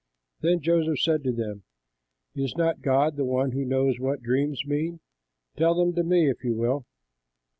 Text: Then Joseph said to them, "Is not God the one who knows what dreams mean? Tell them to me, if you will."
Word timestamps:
Then 0.39 0.61
Joseph 0.61 0.99
said 0.99 1.23
to 1.25 1.31
them, 1.31 1.61
"Is 2.33 2.55
not 2.57 2.81
God 2.81 3.17
the 3.17 3.23
one 3.23 3.51
who 3.51 3.63
knows 3.63 3.99
what 3.99 4.23
dreams 4.23 4.65
mean? 4.65 4.99
Tell 5.57 5.75
them 5.75 5.93
to 5.93 6.01
me, 6.03 6.27
if 6.27 6.43
you 6.43 6.55
will." 6.55 6.87